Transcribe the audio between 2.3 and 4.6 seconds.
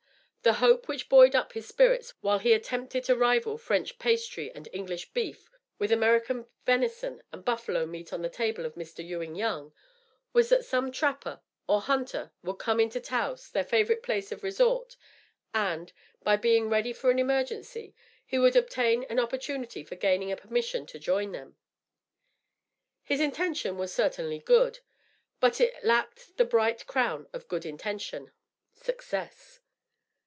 he attempted to rival French pastry